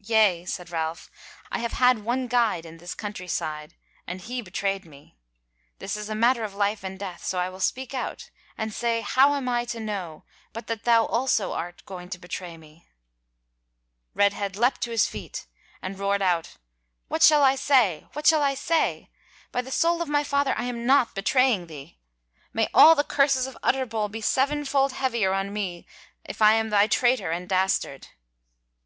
[0.00, 1.10] "Yea," said Ralph,
[1.50, 3.74] "I have had one guide in this country side
[4.06, 5.16] and he bewrayed me.
[5.78, 9.00] This is a matter of life and death, so I will speak out and say
[9.00, 12.86] how am I to know but that thou also art going about to bewray me?"
[14.12, 15.46] Redhead lept up to his feet,
[15.80, 16.58] and roared out:
[17.08, 18.06] "What shall I say?
[18.12, 19.08] what shall I say?
[19.50, 21.96] By the soul of my father I am not bewraying thee.
[22.52, 25.86] May all the curses of Utterbol be sevenfold heavier on me
[26.22, 28.08] if I am thy traitor and dastard."